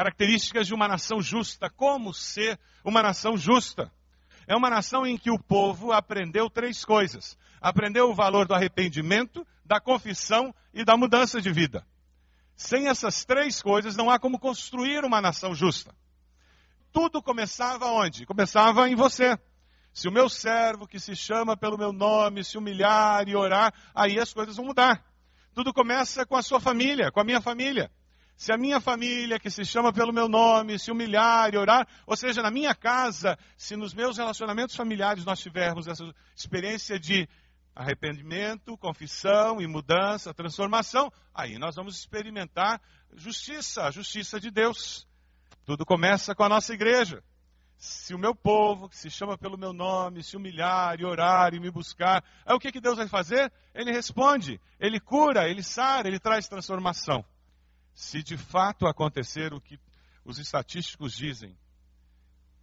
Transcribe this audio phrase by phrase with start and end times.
[0.00, 1.68] Características de uma nação justa.
[1.68, 3.92] Como ser uma nação justa?
[4.46, 9.46] É uma nação em que o povo aprendeu três coisas: aprendeu o valor do arrependimento,
[9.64, 11.86] da confissão e da mudança de vida.
[12.56, 15.94] Sem essas três coisas, não há como construir uma nação justa
[16.92, 18.26] tudo começava onde?
[18.26, 19.38] Começava em você.
[19.92, 24.18] Se o meu servo, que se chama pelo meu nome, se humilhar e orar, aí
[24.18, 25.04] as coisas vão mudar.
[25.54, 27.90] Tudo começa com a sua família, com a minha família.
[28.40, 32.16] Se a minha família, que se chama pelo meu nome, se humilhar e orar, ou
[32.16, 37.28] seja, na minha casa, se nos meus relacionamentos familiares nós tivermos essa experiência de
[37.76, 42.80] arrependimento, confissão e mudança, transformação, aí nós vamos experimentar
[43.12, 45.06] justiça, a justiça de Deus.
[45.66, 47.22] Tudo começa com a nossa igreja.
[47.76, 51.60] Se o meu povo, que se chama pelo meu nome, se humilhar e orar e
[51.60, 53.52] me buscar, aí o que, que Deus vai fazer?
[53.74, 57.22] Ele responde, ele cura, ele sara, ele traz transformação.
[57.94, 59.78] Se de fato acontecer o que
[60.24, 61.56] os estatísticos dizem,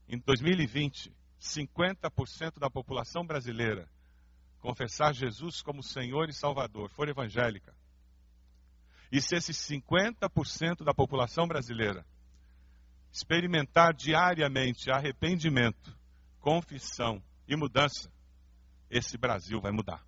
[0.07, 3.89] em 2020, 50% da população brasileira
[4.59, 7.73] confessar Jesus como Senhor e Salvador, for evangélica,
[9.11, 12.05] e se esses 50% da população brasileira
[13.11, 15.97] experimentar diariamente arrependimento,
[16.39, 18.11] confissão e mudança,
[18.89, 20.05] esse Brasil vai mudar.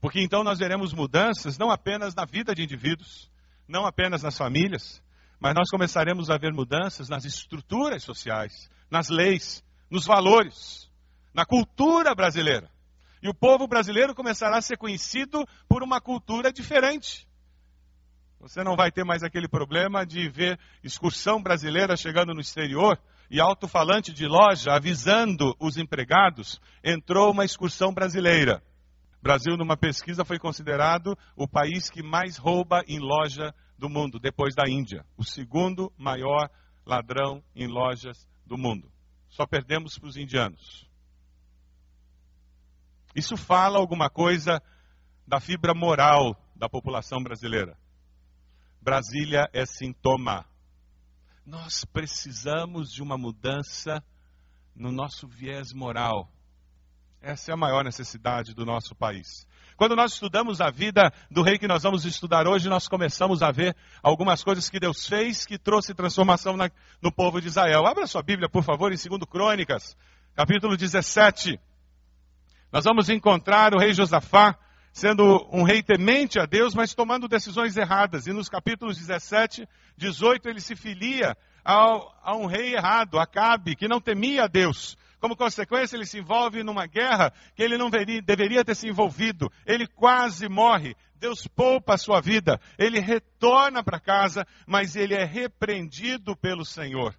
[0.00, 3.30] Porque então nós veremos mudanças não apenas na vida de indivíduos,
[3.68, 5.02] não apenas nas famílias,
[5.38, 10.90] mas nós começaremos a ver mudanças nas estruturas sociais, nas leis, nos valores,
[11.34, 12.70] na cultura brasileira.
[13.22, 17.28] E o povo brasileiro começará a ser conhecido por uma cultura diferente.
[18.40, 22.98] Você não vai ter mais aquele problema de ver excursão brasileira chegando no exterior
[23.28, 28.62] e alto-falante de loja avisando os empregados: entrou uma excursão brasileira.
[29.20, 34.54] Brasil, numa pesquisa, foi considerado o país que mais rouba em loja do mundo, depois
[34.54, 35.04] da Índia.
[35.16, 36.48] O segundo maior
[36.86, 38.90] ladrão em lojas do mundo.
[39.28, 40.88] Só perdemos para os indianos.
[43.14, 44.62] Isso fala alguma coisa
[45.26, 47.76] da fibra moral da população brasileira.
[48.80, 50.46] Brasília é sintoma.
[51.44, 54.02] Nós precisamos de uma mudança
[54.74, 56.32] no nosso viés moral.
[57.20, 59.46] Essa é a maior necessidade do nosso país.
[59.76, 63.50] Quando nós estudamos a vida do rei que nós vamos estudar hoje, nós começamos a
[63.50, 66.70] ver algumas coisas que Deus fez que trouxe transformação na,
[67.02, 67.86] no povo de Israel.
[67.86, 69.96] Abra sua Bíblia, por favor, em 2 Crônicas,
[70.34, 71.60] capítulo 17.
[72.72, 74.56] Nós vamos encontrar o rei Josafá
[74.92, 78.26] sendo um rei temente a Deus, mas tomando decisões erradas.
[78.26, 83.88] E nos capítulos 17, 18, ele se filia ao, a um rei errado, Acabe, que
[83.88, 84.96] não temia a Deus.
[85.20, 89.50] Como consequência, ele se envolve numa guerra que ele não veria, deveria ter se envolvido.
[89.66, 90.94] Ele quase morre.
[91.16, 92.60] Deus poupa a sua vida.
[92.78, 97.14] Ele retorna para casa, mas ele é repreendido pelo Senhor.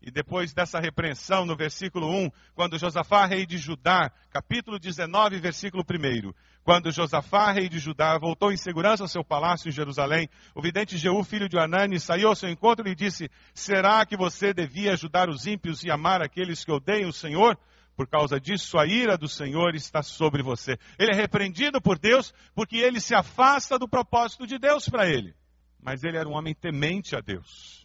[0.00, 5.82] E depois dessa repreensão, no versículo 1, quando Josafá, rei de Judá, capítulo 19, versículo
[5.82, 6.32] 1.
[6.62, 10.96] Quando Josafá, rei de Judá, voltou em segurança ao seu palácio em Jerusalém, o vidente
[10.96, 14.92] Jeú, filho de Anani, saiu ao seu encontro e lhe disse: Será que você devia
[14.92, 17.58] ajudar os ímpios e amar aqueles que odeiam o Senhor?
[17.96, 20.78] Por causa disso, a ira do Senhor está sobre você.
[20.96, 25.34] Ele é repreendido por Deus porque ele se afasta do propósito de Deus para ele.
[25.82, 27.77] Mas ele era um homem temente a Deus.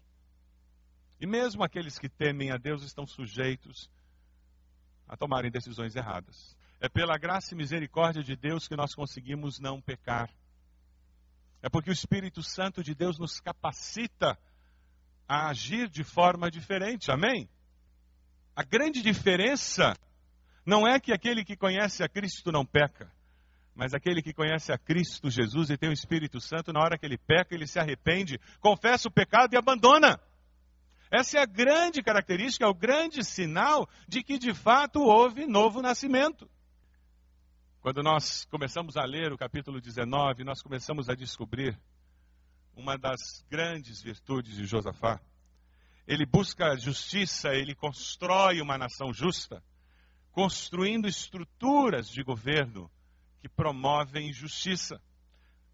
[1.24, 3.90] E mesmo aqueles que temem a Deus estão sujeitos
[5.08, 6.54] a tomarem decisões erradas.
[6.82, 10.30] É pela graça e misericórdia de Deus que nós conseguimos não pecar.
[11.62, 14.38] É porque o Espírito Santo de Deus nos capacita
[15.26, 17.10] a agir de forma diferente.
[17.10, 17.48] Amém?
[18.54, 19.96] A grande diferença
[20.66, 23.10] não é que aquele que conhece a Cristo não peca,
[23.74, 27.06] mas aquele que conhece a Cristo Jesus e tem o Espírito Santo, na hora que
[27.06, 30.20] ele peca, ele se arrepende, confessa o pecado e abandona.
[31.14, 35.80] Essa é a grande característica, é o grande sinal de que de fato houve novo
[35.80, 36.50] nascimento.
[37.82, 41.80] Quando nós começamos a ler o capítulo 19, nós começamos a descobrir
[42.76, 45.22] uma das grandes virtudes de Josafá.
[46.08, 49.64] Ele busca justiça, ele constrói uma nação justa,
[50.32, 52.90] construindo estruturas de governo
[53.40, 55.00] que promovem justiça.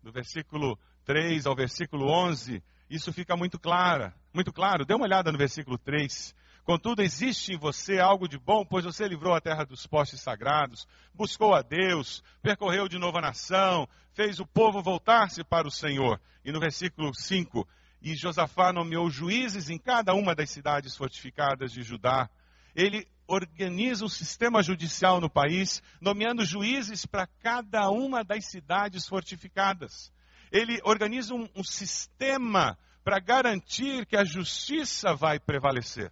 [0.04, 4.86] Do versículo 3 ao versículo 11, isso fica muito claro, muito claro.
[4.86, 6.36] Dê uma olhada no versículo 3.
[6.64, 10.88] Contudo, existe em você algo de bom, pois você livrou a terra dos postes sagrados,
[11.14, 16.22] buscou a Deus, percorreu de novo a nação, fez o povo voltar-se para o Senhor.
[16.46, 17.68] E no versículo 5,
[18.02, 22.30] e Josafá nomeou juízes em cada uma das cidades fortificadas de Judá.
[22.76, 30.12] Ele organiza um sistema judicial no país, nomeando juízes para cada uma das cidades fortificadas
[30.52, 36.12] ele organiza um, um sistema para garantir que a justiça vai prevalecer.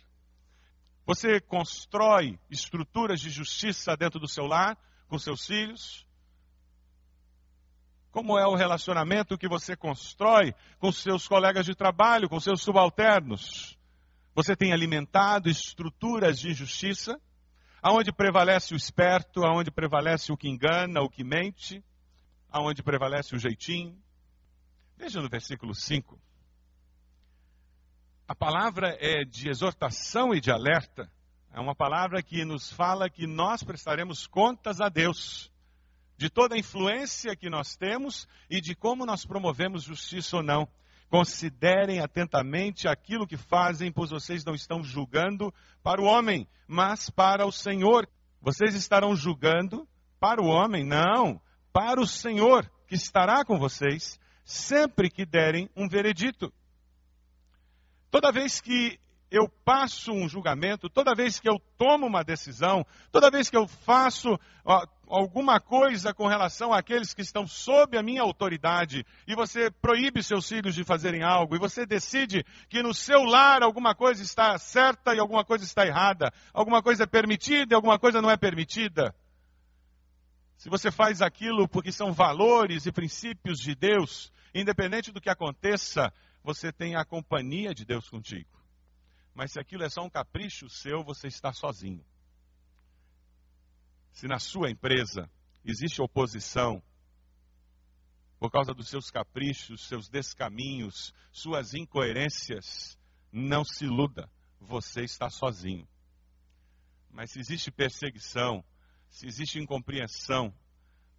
[1.05, 6.05] Você constrói estruturas de justiça dentro do seu lar, com seus filhos.
[8.11, 13.77] Como é o relacionamento que você constrói com seus colegas de trabalho, com seus subalternos?
[14.35, 17.19] Você tem alimentado estruturas de justiça,
[17.81, 21.83] aonde prevalece o esperto, aonde prevalece o que engana, o que mente,
[22.49, 23.97] aonde prevalece o jeitinho.
[24.97, 26.19] Veja no versículo 5.
[28.27, 31.09] A palavra é de exortação e de alerta.
[31.53, 35.49] É uma palavra que nos fala que nós prestaremos contas a Deus
[36.17, 40.67] de toda a influência que nós temos e de como nós promovemos justiça ou não.
[41.09, 47.45] Considerem atentamente aquilo que fazem, pois vocês não estão julgando para o homem, mas para
[47.45, 48.09] o Senhor.
[48.41, 49.87] Vocês estarão julgando
[50.19, 50.83] para o homem?
[50.83, 51.39] Não,
[51.71, 56.51] para o Senhor, que estará com vocês sempre que derem um veredito.
[58.09, 58.99] Toda vez que
[59.29, 63.67] eu passo um julgamento, toda vez que eu tomo uma decisão, toda vez que eu
[63.67, 64.39] faço
[65.09, 70.47] alguma coisa com relação àqueles que estão sob a minha autoridade, e você proíbe seus
[70.47, 75.13] filhos de fazerem algo, e você decide que no seu lar alguma coisa está certa
[75.13, 79.13] e alguma coisa está errada, alguma coisa é permitida e alguma coisa não é permitida.
[80.57, 86.11] Se você faz aquilo porque são valores e princípios de Deus, Independente do que aconteça,
[86.43, 88.49] você tem a companhia de Deus contigo.
[89.33, 92.03] Mas se aquilo é só um capricho seu, você está sozinho.
[94.11, 95.29] Se na sua empresa
[95.63, 96.81] existe oposição
[98.39, 102.97] por causa dos seus caprichos, seus descaminhos, suas incoerências,
[103.31, 104.29] não se iluda,
[104.59, 105.87] você está sozinho.
[107.09, 108.63] Mas se existe perseguição,
[109.09, 110.53] se existe incompreensão,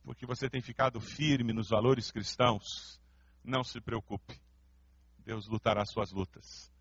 [0.03, 3.01] porque você tem ficado firme nos valores cristãos,
[3.45, 4.41] não se preocupe.
[5.29, 6.73] Deus lutará suas lutas,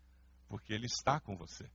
[0.48, 1.70] porque Ele está com você.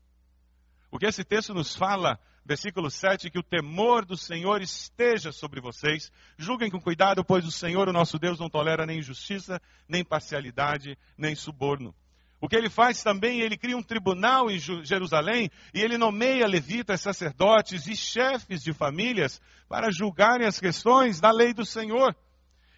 [0.90, 5.62] O que esse texto nos fala, versículo 7, que o temor do Senhor esteja sobre
[5.62, 6.12] vocês.
[6.36, 10.98] Julguem com cuidado, pois o Senhor, o nosso Deus, não tolera nem injustiça, nem parcialidade,
[11.16, 11.94] nem suborno.
[12.42, 17.02] O que ele faz também, ele cria um tribunal em Jerusalém e ele nomeia levitas,
[17.02, 19.40] sacerdotes e chefes de famílias
[19.70, 22.16] para julgarem as questões da lei do Senhor.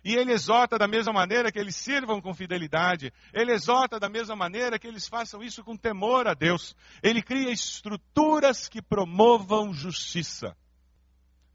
[0.05, 3.11] E ele exorta da mesma maneira que eles sirvam com fidelidade.
[3.33, 6.75] Ele exorta da mesma maneira que eles façam isso com temor a Deus.
[7.01, 10.55] Ele cria estruturas que promovam justiça.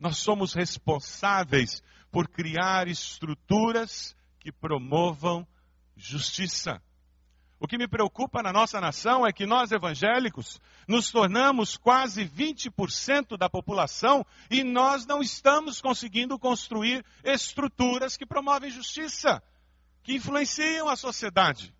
[0.01, 1.81] Nós somos responsáveis
[2.11, 5.47] por criar estruturas que promovam
[5.97, 6.83] justiça.
[7.63, 13.37] O que me preocupa na nossa nação é que nós evangélicos nos tornamos quase 20%
[13.37, 19.43] da população e nós não estamos conseguindo construir estruturas que promovem justiça,
[20.03, 21.75] que influenciam a sociedade.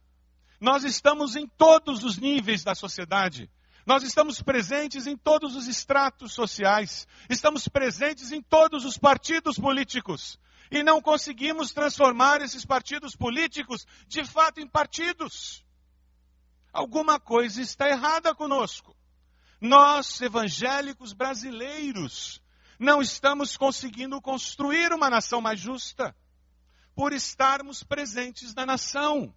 [0.61, 3.51] Nós estamos em todos os níveis da sociedade.
[3.87, 10.39] Nós estamos presentes em todos os estratos sociais, estamos presentes em todos os partidos políticos
[10.71, 15.65] e não conseguimos transformar esses partidos políticos de fato em partidos.
[16.73, 18.97] Alguma coisa está errada conosco.
[19.61, 22.41] Nós, evangélicos brasileiros,
[22.79, 26.17] não estamos conseguindo construir uma nação mais justa
[26.95, 29.35] por estarmos presentes na nação.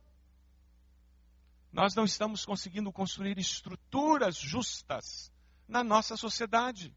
[1.71, 5.31] Nós não estamos conseguindo construir estruturas justas
[5.67, 6.95] na nossa sociedade.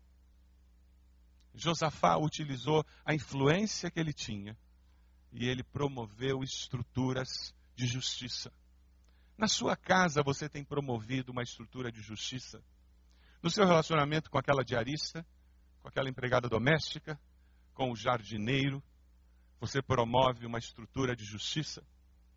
[1.54, 4.56] Josafá utilizou a influência que ele tinha
[5.32, 8.52] e ele promoveu estruturas de justiça.
[9.36, 12.62] Na sua casa você tem promovido uma estrutura de justiça?
[13.42, 15.26] No seu relacionamento com aquela diarista,
[15.82, 17.20] com aquela empregada doméstica,
[17.74, 18.82] com o jardineiro,
[19.60, 21.86] você promove uma estrutura de justiça?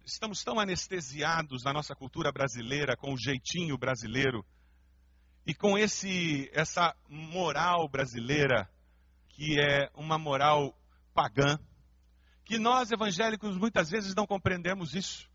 [0.06, 4.46] Estamos tão anestesiados na nossa cultura brasileira com o jeitinho brasileiro
[5.46, 8.70] e com esse essa moral brasileira
[9.29, 10.77] que é uma moral
[11.13, 11.58] pagã,
[12.44, 15.28] que nós evangélicos muitas vezes não compreendemos isso.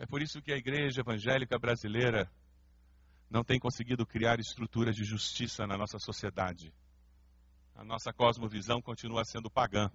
[0.00, 2.26] É por isso que a igreja evangélica brasileira
[3.28, 6.72] não tem conseguido criar estruturas de justiça na nossa sociedade.
[7.74, 9.90] A nossa cosmovisão continua sendo pagã.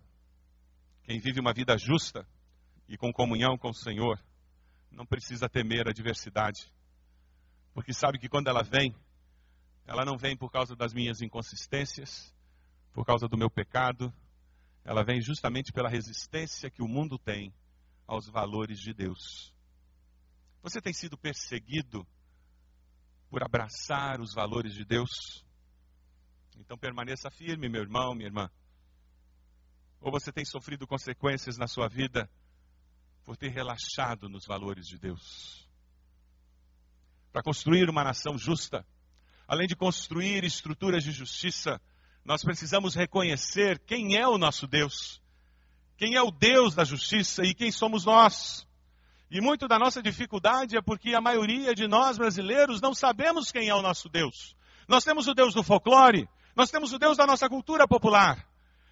[1.02, 2.24] Quem vive uma vida justa
[2.88, 4.24] e com comunhão com o Senhor
[4.92, 6.72] não precisa temer a diversidade,
[7.74, 8.96] porque sabe que quando ela vem,
[9.88, 12.32] ela não vem por causa das minhas inconsistências,
[12.94, 14.14] por causa do meu pecado,
[14.84, 17.52] ela vem justamente pela resistência que o mundo tem
[18.06, 19.55] aos valores de Deus.
[20.66, 22.08] Você tem sido perseguido
[23.30, 25.46] por abraçar os valores de Deus?
[26.58, 28.50] Então permaneça firme, meu irmão, minha irmã.
[30.02, 32.28] Ou você tem sofrido consequências na sua vida
[33.24, 35.70] por ter relaxado nos valores de Deus?
[37.32, 38.84] Para construir uma nação justa,
[39.48, 41.80] além de construir estruturas de justiça,
[42.24, 45.22] nós precisamos reconhecer quem é o nosso Deus,
[45.96, 48.66] quem é o Deus da justiça e quem somos nós.
[49.30, 53.70] E muito da nossa dificuldade é porque a maioria de nós brasileiros não sabemos quem
[53.70, 54.56] é o nosso Deus.
[54.88, 58.46] Nós temos o Deus do folclore, nós temos o Deus da nossa cultura popular.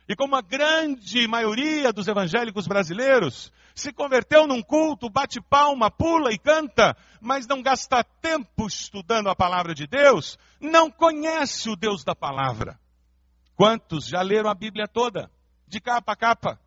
[0.08, 6.32] E como a grande maioria dos evangélicos brasileiros se converteu num culto, bate palma, pula
[6.32, 12.04] e canta, mas não gasta tempo estudando a palavra de Deus, não conhece o Deus
[12.04, 12.80] da palavra.
[13.56, 15.32] Quantos já leram a Bíblia toda,
[15.68, 16.60] de capa a capa?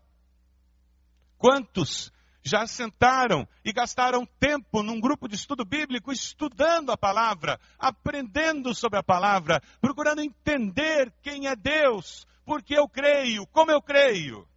[1.36, 2.10] Quantos
[2.46, 9.00] já sentaram e gastaram tempo num grupo de estudo bíblico estudando a palavra, aprendendo sobre
[9.00, 14.48] a palavra, procurando entender quem é Deus, porque eu creio, como eu creio.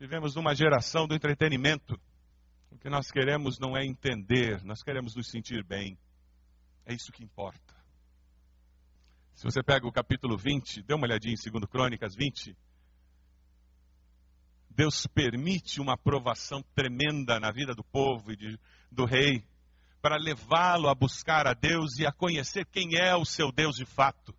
[0.00, 2.00] Vivemos numa geração do entretenimento.
[2.70, 5.98] O que nós queremos não é entender, nós queremos nos sentir bem.
[6.86, 7.74] É isso que importa.
[9.34, 12.56] Se você pega o capítulo 20, dê uma olhadinha em 2 Crônicas 20,
[14.76, 18.60] Deus permite uma aprovação tremenda na vida do povo e de,
[18.92, 19.42] do rei,
[20.02, 23.86] para levá-lo a buscar a Deus e a conhecer quem é o seu Deus de
[23.86, 24.36] fato.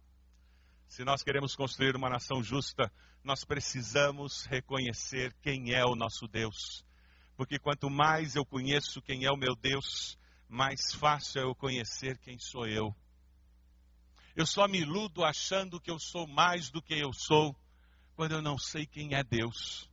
[0.88, 2.92] Se nós queremos construir uma nação justa,
[3.24, 6.86] nós precisamos reconhecer quem é o nosso Deus.
[7.36, 12.16] Porque quanto mais eu conheço quem é o meu Deus, mais fácil é eu conhecer
[12.20, 12.96] quem sou eu.
[14.36, 17.56] Eu só me iludo achando que eu sou mais do que eu sou,
[18.16, 19.90] quando eu não sei quem é Deus.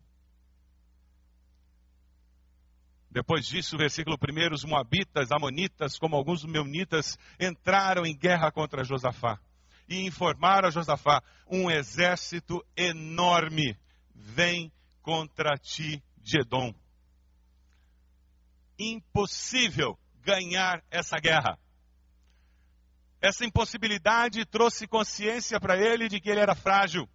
[3.14, 9.38] Depois disso, versículo 1, os moabitas, amonitas, como alguns meunitas, entraram em guerra contra Josafá
[9.88, 13.78] e informaram a Josafá: um exército enorme
[14.12, 16.74] vem contra ti de Edom.
[18.76, 21.56] Impossível ganhar essa guerra.
[23.20, 27.08] Essa impossibilidade trouxe consciência para ele de que ele era frágil,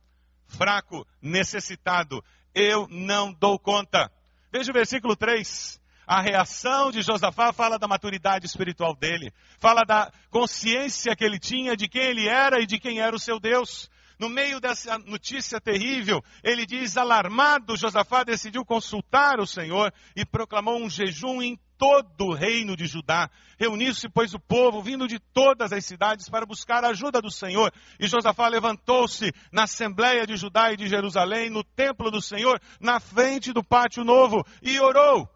[0.48, 2.24] fraco, necessitado.
[2.56, 4.10] Eu não dou conta.
[4.50, 5.79] Veja o versículo 3.
[6.10, 11.78] A reação de Josafá fala da maturidade espiritual dele, fala da consciência que ele tinha
[11.78, 13.88] de quem ele era e de quem era o seu Deus.
[14.18, 20.82] No meio dessa notícia terrível, ele diz: alarmado, Josafá decidiu consultar o Senhor e proclamou
[20.82, 23.30] um jejum em todo o reino de Judá.
[23.60, 27.72] Reuniu-se, pois, o povo, vindo de todas as cidades, para buscar a ajuda do Senhor.
[28.00, 33.00] E Josafá levantou-se na Assembleia de Judá e de Jerusalém, no templo do Senhor, na
[33.00, 35.30] frente do pátio novo, e orou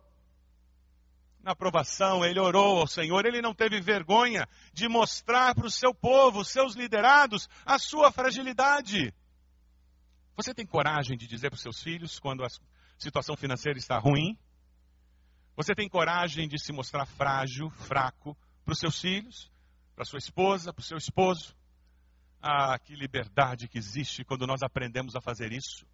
[1.44, 5.94] na aprovação, ele orou ao Senhor, ele não teve vergonha de mostrar para o seu
[5.94, 9.14] povo, seus liderados, a sua fragilidade.
[10.38, 12.48] Você tem coragem de dizer para os seus filhos quando a
[12.98, 14.40] situação financeira está ruim?
[15.56, 19.52] Você tem coragem de se mostrar frágil, fraco, para os seus filhos,
[19.94, 21.54] para sua esposa, para o seu esposo.
[22.42, 25.86] Ah, que liberdade que existe quando nós aprendemos a fazer isso.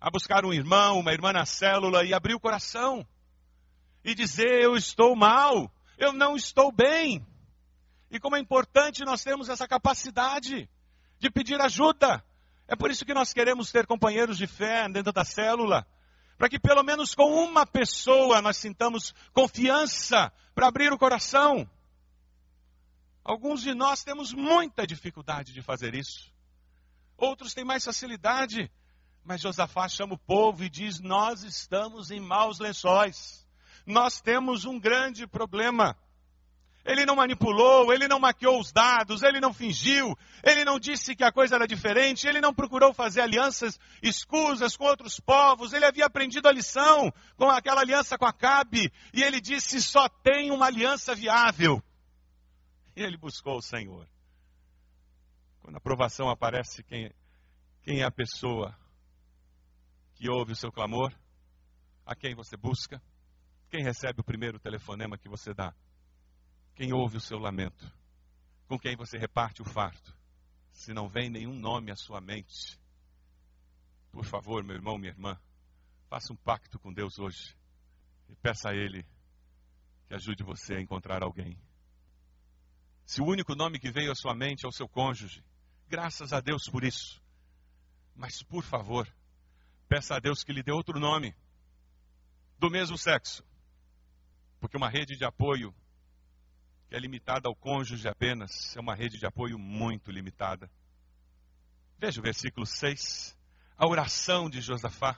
[0.00, 3.06] A buscar um irmão, uma irmã na célula e abrir o coração.
[4.04, 7.24] E dizer: Eu estou mal, eu não estou bem.
[8.10, 10.68] E como é importante nós termos essa capacidade
[11.18, 12.24] de pedir ajuda.
[12.66, 15.86] É por isso que nós queremos ter companheiros de fé dentro da célula.
[16.38, 21.68] Para que pelo menos com uma pessoa nós sintamos confiança para abrir o coração.
[23.22, 26.32] Alguns de nós temos muita dificuldade de fazer isso.
[27.16, 28.70] Outros têm mais facilidade.
[29.22, 33.39] Mas Josafá chama o povo e diz: Nós estamos em maus lençóis.
[33.90, 35.96] Nós temos um grande problema.
[36.84, 41.22] Ele não manipulou, ele não maquiou os dados, ele não fingiu, ele não disse que
[41.22, 46.06] a coisa era diferente, ele não procurou fazer alianças escusas com outros povos, ele havia
[46.06, 51.14] aprendido a lição com aquela aliança com Acabe, e ele disse: só tem uma aliança
[51.14, 51.82] viável.
[52.96, 54.08] E ele buscou o Senhor.
[55.60, 57.12] Quando a provação aparece, quem,
[57.82, 58.74] quem é a pessoa
[60.14, 61.12] que ouve o seu clamor?
[62.06, 63.00] A quem você busca?
[63.70, 65.72] Quem recebe o primeiro telefonema que você dá?
[66.74, 67.88] Quem ouve o seu lamento?
[68.66, 70.12] Com quem você reparte o farto?
[70.72, 72.76] Se não vem nenhum nome à sua mente,
[74.10, 75.40] por favor, meu irmão, minha irmã,
[76.08, 77.56] faça um pacto com Deus hoje
[78.28, 79.06] e peça a Ele
[80.08, 81.56] que ajude você a encontrar alguém.
[83.06, 85.44] Se o único nome que veio à sua mente é o seu cônjuge,
[85.88, 87.22] graças a Deus por isso.
[88.16, 89.08] Mas, por favor,
[89.88, 91.36] peça a Deus que lhe dê outro nome
[92.58, 93.44] do mesmo sexo.
[94.60, 95.74] Porque uma rede de apoio
[96.88, 100.68] que é limitada ao cônjuge apenas, é uma rede de apoio muito limitada.
[101.98, 103.36] Veja o versículo 6,
[103.78, 105.16] a oração de Josafá.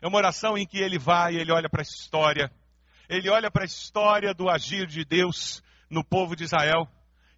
[0.00, 2.52] É uma oração em que ele vai, ele olha para a história,
[3.08, 6.88] ele olha para a história do agir de Deus no povo de Israel.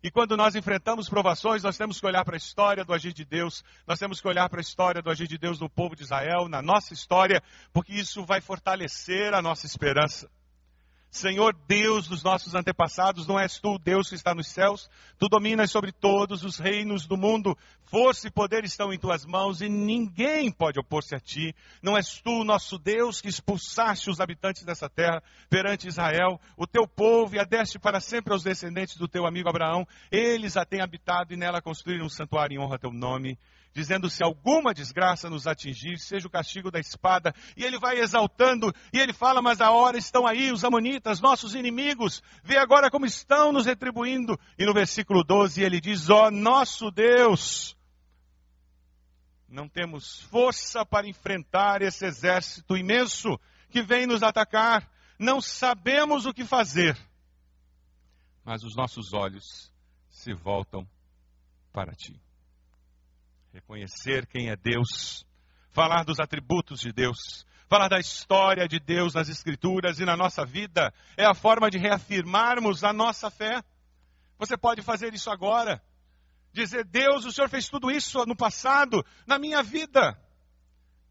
[0.02, 3.24] E quando nós enfrentamos provações, nós temos que olhar para a história do agir de
[3.24, 6.02] Deus, nós temos que olhar para a história do agir de Deus no povo de
[6.02, 10.30] Israel, na nossa história, porque isso vai fortalecer a nossa esperança.
[11.10, 14.88] Senhor Deus dos nossos antepassados, não és tu, Deus que está nos céus?
[15.18, 17.58] Tu dominas sobre todos os reinos do mundo.
[17.86, 21.52] Força e poder estão em tuas mãos e ninguém pode opor-se a ti.
[21.82, 26.86] Não és tu, nosso Deus, que expulsaste os habitantes dessa terra perante Israel, o teu
[26.86, 29.84] povo, e a deste para sempre aos descendentes do teu amigo Abraão.
[30.12, 33.36] Eles a têm habitado e nela construíram um santuário em honra a teu nome
[33.72, 37.34] dizendo: se alguma desgraça nos atingir, seja o castigo da espada.
[37.56, 41.54] E ele vai exaltando, e ele fala: mas a hora estão aí os amonitas, nossos
[41.54, 44.38] inimigos, vê agora como estão nos retribuindo.
[44.58, 47.76] E no versículo 12 ele diz: ó oh, nosso Deus.
[49.48, 53.36] Não temos força para enfrentar esse exército imenso
[53.68, 54.88] que vem nos atacar.
[55.18, 56.96] Não sabemos o que fazer.
[58.44, 59.72] Mas os nossos olhos
[60.08, 60.88] se voltam
[61.72, 62.20] para ti
[63.52, 65.24] reconhecer quem é Deus,
[65.72, 70.44] falar dos atributos de Deus, falar da história de Deus nas Escrituras e na nossa
[70.44, 73.62] vida, é a forma de reafirmarmos a nossa fé.
[74.38, 75.82] Você pode fazer isso agora.
[76.52, 80.18] Dizer, Deus, o Senhor fez tudo isso no passado, na minha vida.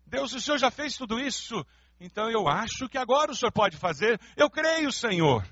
[0.05, 1.65] Deus, o Senhor já fez tudo isso.
[1.99, 4.19] Então eu acho que agora o Senhor pode fazer.
[4.35, 5.45] Eu creio, Senhor.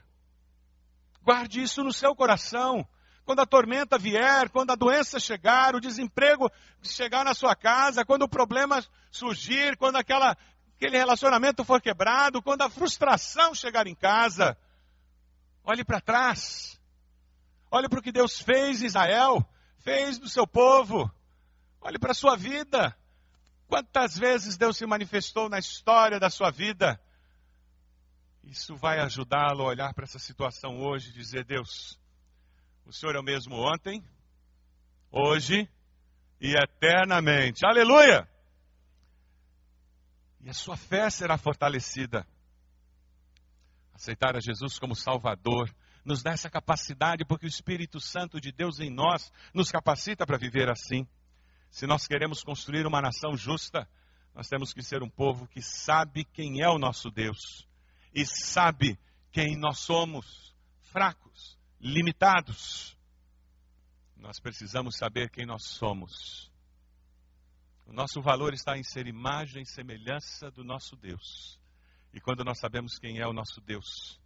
[1.22, 2.88] Guarde isso no seu coração.
[3.28, 6.50] Quando a tormenta vier, quando a doença chegar, o desemprego
[6.82, 10.38] chegar na sua casa, quando o problema surgir, quando aquela,
[10.78, 14.58] aquele relacionamento for quebrado, quando a frustração chegar em casa,
[15.62, 16.80] olhe para trás.
[17.70, 19.46] Olhe para o que Deus fez em Israel,
[19.80, 21.12] fez no seu povo.
[21.82, 22.98] Olhe para a sua vida.
[23.68, 26.98] Quantas vezes Deus se manifestou na história da sua vida?
[28.46, 32.00] Isso vai ajudá-lo a olhar para essa situação hoje e dizer: Deus,
[32.88, 34.02] o Senhor é o mesmo ontem,
[35.12, 35.70] hoje
[36.40, 37.66] e eternamente.
[37.66, 38.26] Aleluia!
[40.40, 42.26] E a sua fé será fortalecida.
[43.94, 45.70] Aceitar a Jesus como Salvador
[46.06, 50.38] nos dá essa capacidade, porque o Espírito Santo de Deus em nós nos capacita para
[50.38, 51.06] viver assim.
[51.70, 53.86] Se nós queremos construir uma nação justa,
[54.34, 57.68] nós temos que ser um povo que sabe quem é o nosso Deus
[58.16, 58.98] e sabe
[59.30, 62.98] quem nós somos, fracos, limitados.
[64.16, 66.52] Nós precisamos saber quem nós somos.
[67.86, 71.60] O nosso valor está em ser imagem e semelhança do nosso Deus.
[72.14, 74.20] E quando nós sabemos quem é o nosso Deus,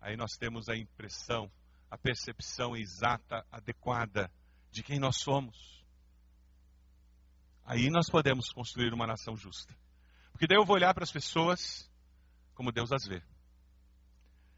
[0.00, 1.50] aí nós temos a impressão,
[1.90, 4.30] a percepção exata, adequada
[4.70, 5.84] de quem nós somos.
[7.64, 9.74] Aí nós podemos construir uma nação justa.
[10.32, 11.88] Porque daí eu vou olhar para as pessoas
[12.54, 13.22] como Deus as vê.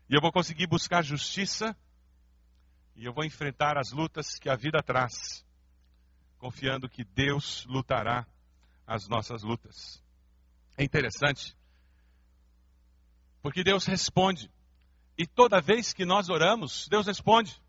[0.09, 1.77] E eu vou conseguir buscar justiça
[2.97, 5.45] E eu vou enfrentar as lutas que a vida traz,
[6.39, 8.27] confiando que Deus lutará
[8.87, 10.03] as nossas lutas.
[10.79, 11.55] É interessante,
[13.43, 14.51] porque Deus responde.
[15.19, 17.63] E toda vez que nós oramos, Deus responde.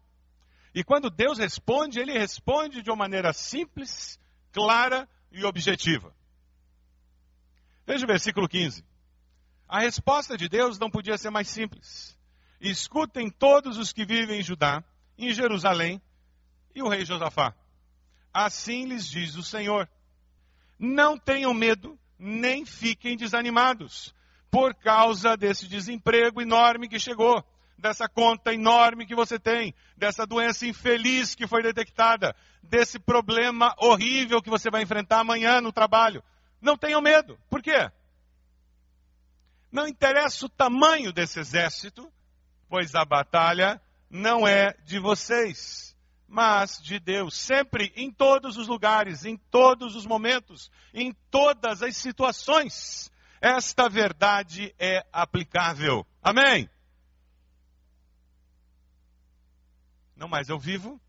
[0.73, 4.17] E quando Deus responde, Ele responde de uma maneira simples,
[4.51, 6.15] clara e objetiva.
[7.85, 8.83] Veja o versículo 15.
[9.67, 12.17] A resposta de Deus não podia ser mais simples.
[12.61, 14.83] Escutem todos os que vivem em Judá,
[15.17, 16.01] em Jerusalém,
[16.75, 17.55] e o rei Josafá.
[18.33, 19.89] Assim lhes diz o Senhor:
[20.77, 24.13] Não tenham medo, nem fiquem desanimados,
[24.51, 27.43] por causa desse desemprego enorme que chegou,
[27.77, 34.41] dessa conta enorme que você tem, dessa doença infeliz que foi detectada, desse problema horrível
[34.41, 36.23] que você vai enfrentar amanhã no trabalho.
[36.61, 37.39] Não tenham medo.
[37.49, 37.89] Por quê?
[39.71, 42.11] Não interessa o tamanho desse exército,
[42.69, 45.95] pois a batalha não é de vocês,
[46.27, 47.35] mas de Deus.
[47.35, 54.73] Sempre, em todos os lugares, em todos os momentos, em todas as situações, esta verdade
[54.79, 56.05] é aplicável.
[56.21, 56.69] Amém?
[60.15, 60.99] Não mais eu vivo,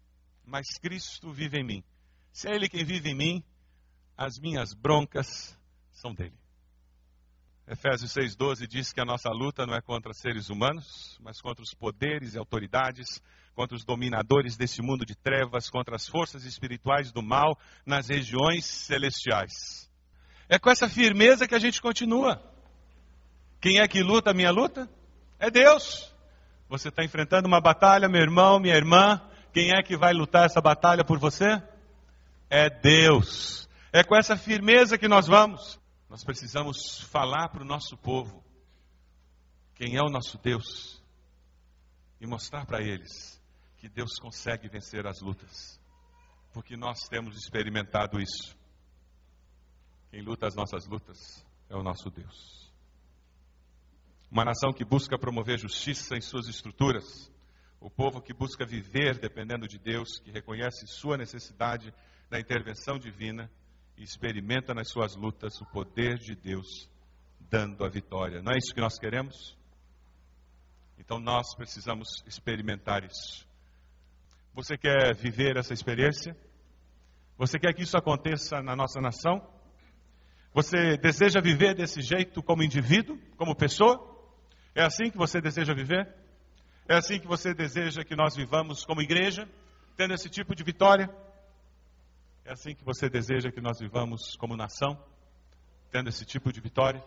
[0.44, 1.84] mas Cristo vive em mim.
[2.32, 3.44] Se é Ele quem vive em mim,
[4.16, 5.58] as minhas broncas
[5.90, 6.38] são dele.
[7.70, 11.74] Efésios 6,12 diz que a nossa luta não é contra seres humanos, mas contra os
[11.74, 13.22] poderes e autoridades,
[13.54, 18.64] contra os dominadores desse mundo de trevas, contra as forças espirituais do mal nas regiões
[18.64, 19.86] celestiais.
[20.48, 22.42] É com essa firmeza que a gente continua.
[23.60, 24.88] Quem é que luta a minha luta?
[25.38, 26.10] É Deus.
[26.70, 29.20] Você está enfrentando uma batalha, meu irmão, minha irmã.
[29.52, 31.62] Quem é que vai lutar essa batalha por você?
[32.48, 33.68] É Deus.
[33.92, 35.78] É com essa firmeza que nós vamos.
[36.08, 38.42] Nós precisamos falar para o nosso povo
[39.74, 41.02] quem é o nosso Deus
[42.20, 43.38] e mostrar para eles
[43.76, 45.78] que Deus consegue vencer as lutas,
[46.52, 48.56] porque nós temos experimentado isso.
[50.10, 52.72] Quem luta as nossas lutas é o nosso Deus.
[54.30, 57.30] Uma nação que busca promover justiça em suas estruturas,
[57.78, 61.92] o povo que busca viver dependendo de Deus, que reconhece sua necessidade
[62.30, 63.50] da intervenção divina
[63.98, 66.88] e experimenta nas suas lutas o poder de Deus
[67.50, 68.40] dando a vitória.
[68.40, 69.58] Não é isso que nós queremos?
[70.98, 73.46] Então nós precisamos experimentar isso.
[74.54, 76.36] Você quer viver essa experiência?
[77.36, 79.44] Você quer que isso aconteça na nossa nação?
[80.54, 84.16] Você deseja viver desse jeito como indivíduo, como pessoa?
[84.74, 86.08] É assim que você deseja viver?
[86.88, 89.48] É assim que você deseja que nós vivamos como igreja,
[89.96, 91.08] tendo esse tipo de vitória?
[92.48, 94.98] É assim que você deseja que nós vivamos como nação,
[95.90, 97.04] tendo esse tipo de vitória?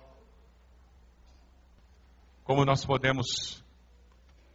[2.43, 3.65] Como nós podemos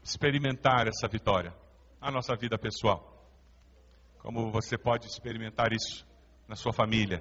[0.01, 1.53] experimentar essa vitória
[2.01, 3.29] na nossa vida pessoal?
[4.21, 6.07] Como você pode experimentar isso
[6.47, 7.21] na sua família?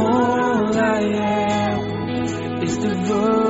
[0.00, 3.49] All I am is devoted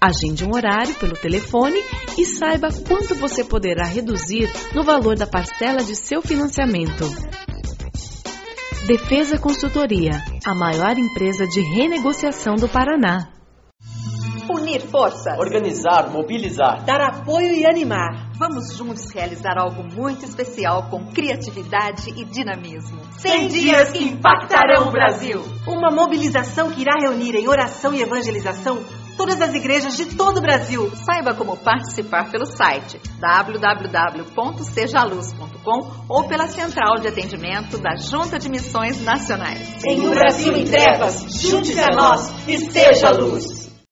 [0.00, 1.82] Agende um horário pelo telefone
[2.18, 7.04] e saiba quanto você poderá reduzir no valor da parcela de seu financiamento.
[8.86, 13.32] Defesa Consultoria, a maior empresa de renegociação do Paraná.
[14.48, 15.36] Unir forças.
[15.38, 16.84] Organizar, mobilizar.
[16.84, 18.30] Dar apoio e animar.
[18.38, 23.00] Vamos juntos realizar algo muito especial com criatividade e dinamismo.
[23.18, 25.42] 100 dias que impactarão o Brasil.
[25.66, 28.84] Uma mobilização que irá reunir em oração e evangelização
[29.16, 30.90] todas as igrejas de todo o Brasil.
[30.96, 39.02] Saiba como participar pelo site www.sejaluz.com ou pela central de atendimento da Junta de Missões
[39.02, 39.84] Nacionais.
[39.84, 43.75] Em um Brasil em trevas, junte-se a nós e seja luz.